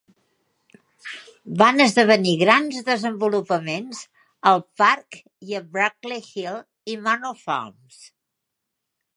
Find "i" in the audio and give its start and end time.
5.51-5.57, 6.95-7.01